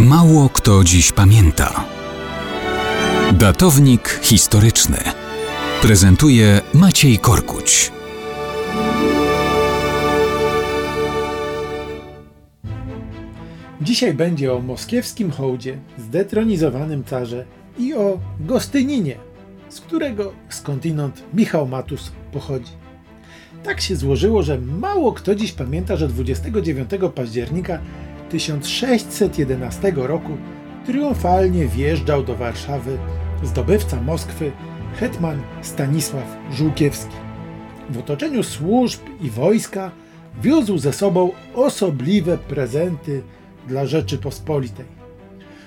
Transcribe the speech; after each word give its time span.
Mało 0.00 0.48
kto 0.48 0.84
dziś 0.84 1.12
pamięta. 1.12 1.84
Datownik 3.32 4.20
historyczny 4.22 4.96
prezentuje 5.82 6.60
Maciej 6.74 7.18
Korkuć. 7.18 7.92
Dzisiaj 13.80 14.14
będzie 14.14 14.52
o 14.52 14.60
moskiewskim 14.60 15.30
hołdzie, 15.30 15.78
zdetronizowanym 15.98 17.04
carze 17.04 17.44
i 17.78 17.94
o 17.94 18.18
Gostyninie, 18.40 19.16
z 19.68 19.80
którego 19.80 20.32
skądinąd 20.48 21.22
Michał 21.34 21.68
Matus 21.68 22.12
pochodzi. 22.32 22.72
Tak 23.62 23.80
się 23.80 23.96
złożyło, 23.96 24.42
że 24.42 24.58
mało 24.58 25.12
kto 25.12 25.34
dziś 25.34 25.52
pamięta, 25.52 25.96
że 25.96 26.08
29 26.08 26.90
października 27.14 27.78
1611 28.34 29.92
roku 29.96 30.36
triumfalnie 30.86 31.66
wjeżdżał 31.66 32.24
do 32.24 32.36
Warszawy 32.36 32.98
zdobywca 33.42 34.00
Moskwy 34.00 34.52
hetman 34.96 35.42
Stanisław 35.62 36.36
Żółkiewski. 36.52 37.14
W 37.90 37.98
otoczeniu 37.98 38.42
służb 38.42 39.00
i 39.20 39.30
wojska 39.30 39.90
wiózł 40.42 40.78
ze 40.78 40.92
sobą 40.92 41.30
osobliwe 41.54 42.38
prezenty 42.38 43.22
dla 43.68 43.86
Rzeczypospolitej. 43.86 44.86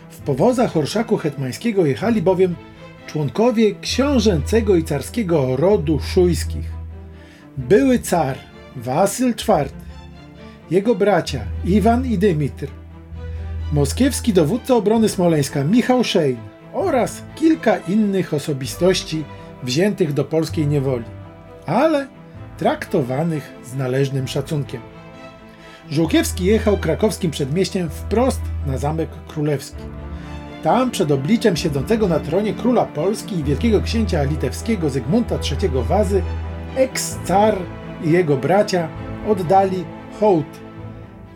W 0.09 0.17
powozach 0.17 0.77
orszaku 0.77 1.17
hetmańskiego 1.17 1.85
jechali 1.85 2.21
bowiem 2.21 2.55
członkowie 3.07 3.75
książęcego 3.81 4.75
i 4.75 4.83
carskiego 4.83 5.55
rodu 5.55 5.99
szujskich. 5.99 6.71
Były 7.57 7.99
car 7.99 8.37
Wasyl 8.75 9.29
IV, 9.29 9.69
jego 10.71 10.95
bracia 10.95 11.39
Iwan 11.65 12.05
i 12.05 12.17
Dymitr, 12.17 12.67
moskiewski 13.73 14.33
dowódca 14.33 14.75
obrony 14.75 15.09
Smoleńska 15.09 15.63
Michał 15.63 16.03
Szejn 16.03 16.37
oraz 16.73 17.23
kilka 17.35 17.77
innych 17.77 18.33
osobistości 18.33 19.23
wziętych 19.63 20.13
do 20.13 20.23
polskiej 20.23 20.67
niewoli, 20.67 21.05
ale 21.65 22.07
traktowanych 22.57 23.53
z 23.65 23.75
należnym 23.75 24.27
szacunkiem. 24.27 24.81
Żółkiewski 25.89 26.45
jechał 26.45 26.77
krakowskim 26.77 27.31
przedmieściem 27.31 27.89
wprost 27.89 28.41
na 28.65 28.77
Zamek 28.77 29.09
Królewski. 29.27 29.83
Tam 30.63 30.91
przed 30.91 31.11
obliczem 31.11 31.57
siedzącego 31.57 32.07
na 32.07 32.19
tronie 32.19 32.53
króla 32.53 32.85
Polski 32.85 33.39
i 33.39 33.43
wielkiego 33.43 33.81
księcia 33.81 34.23
litewskiego 34.23 34.89
Zygmunta 34.89 35.35
III 35.35 35.69
Wazy 35.73 36.21
eks-car 36.75 37.57
i 38.03 38.11
jego 38.11 38.37
bracia 38.37 38.89
oddali 39.27 39.85
hołd 40.19 40.66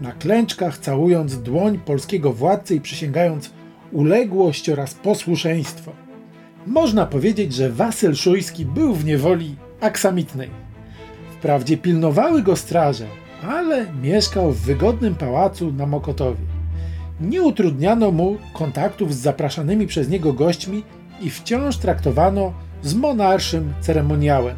na 0.01 0.11
klęczkach 0.11 0.77
całując 0.77 1.41
dłoń 1.41 1.79
polskiego 1.79 2.33
władcy 2.33 2.75
i 2.75 2.81
przysięgając 2.81 3.51
uległość 3.91 4.69
oraz 4.69 4.93
posłuszeństwo. 4.93 5.91
Można 6.67 7.05
powiedzieć, 7.05 7.53
że 7.53 7.69
Wasyl 7.69 8.15
Szujski 8.15 8.65
był 8.65 8.93
w 8.93 9.05
niewoli 9.05 9.55
aksamitnej. 9.81 10.49
Wprawdzie 11.39 11.77
pilnowały 11.77 12.41
go 12.41 12.55
straże, 12.55 13.07
ale 13.49 13.85
mieszkał 14.01 14.51
w 14.51 14.61
wygodnym 14.61 15.15
pałacu 15.15 15.71
na 15.71 15.85
Mokotowie. 15.85 16.45
Nie 17.21 17.41
utrudniano 17.41 18.11
mu 18.11 18.37
kontaktów 18.53 19.15
z 19.15 19.17
zapraszanymi 19.17 19.87
przez 19.87 20.09
niego 20.09 20.33
gośćmi 20.33 20.83
i 21.21 21.29
wciąż 21.29 21.77
traktowano 21.77 22.53
z 22.83 22.93
monarszym 22.93 23.73
ceremoniałem. 23.81 24.55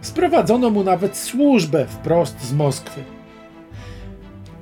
Sprowadzono 0.00 0.70
mu 0.70 0.84
nawet 0.84 1.16
służbę 1.16 1.86
wprost 1.86 2.44
z 2.44 2.52
Moskwy. 2.52 3.19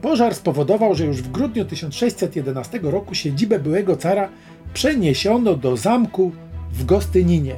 Pożar 0.02 0.34
spowodował, 0.34 0.94
że 0.94 1.04
już 1.04 1.22
w 1.22 1.30
grudniu 1.30 1.64
1611 1.64 2.80
roku 2.82 3.14
siedzibę 3.14 3.58
byłego 3.58 3.96
cara 3.96 4.28
przeniesiono 4.74 5.54
do 5.54 5.76
zamku 5.76 6.32
w 6.72 6.84
Gostyninie. 6.84 7.54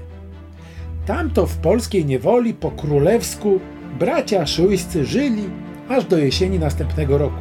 Tamto 1.07 1.47
w 1.47 1.57
polskiej 1.57 2.05
niewoli 2.05 2.55
po 2.55 2.71
królewsku 2.71 3.61
bracia 3.99 4.47
szujscy 4.47 5.05
żyli 5.05 5.43
aż 5.89 6.05
do 6.05 6.19
jesieni 6.19 6.59
następnego 6.59 7.19
roku. 7.19 7.39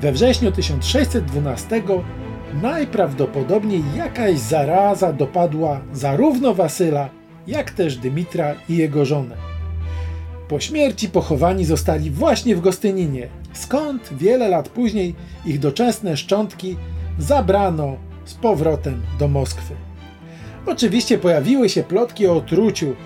We 0.00 0.12
wrześniu 0.12 0.52
1612 0.52 1.82
najprawdopodobniej 2.62 3.82
jakaś 3.96 4.38
zaraza 4.38 5.12
dopadła 5.12 5.80
zarówno 5.92 6.54
Wasyla, 6.54 7.08
jak 7.46 7.70
też 7.70 7.96
Dymitra 7.96 8.54
i 8.68 8.76
jego 8.76 9.04
żonę. 9.04 9.36
Po 10.48 10.60
śmierci 10.60 11.08
pochowani 11.08 11.64
zostali 11.64 12.10
właśnie 12.10 12.56
w 12.56 12.60
Gostyninie, 12.60 13.28
skąd 13.58 14.08
wiele 14.12 14.48
lat 14.48 14.68
później 14.68 15.14
ich 15.46 15.58
doczesne 15.58 16.16
szczątki 16.16 16.76
zabrano 17.18 17.96
z 18.24 18.34
powrotem 18.34 19.02
do 19.18 19.28
Moskwy. 19.28 19.74
Oczywiście 20.66 21.18
pojawiły 21.18 21.68
się 21.68 21.82
plotki 21.82 22.26
o 22.26 22.36
otruciu, 22.36 22.96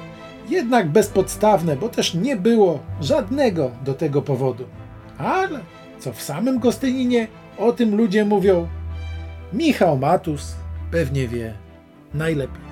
jednak 0.49 0.88
bezpodstawne, 0.88 1.77
bo 1.77 1.88
też 1.88 2.15
nie 2.15 2.37
było 2.37 2.78
żadnego 3.00 3.71
do 3.84 3.94
tego 3.94 4.22
powodu. 4.22 4.65
Ale 5.19 5.61
co 5.99 6.12
w 6.12 6.22
samym 6.22 6.59
Gostyninie 6.59 7.28
o 7.59 7.72
tym 7.72 7.97
ludzie 7.97 8.25
mówią, 8.25 8.69
Michał 9.53 9.99
Matus 9.99 10.55
pewnie 10.91 11.28
wie 11.28 11.55
najlepiej. 12.15 12.69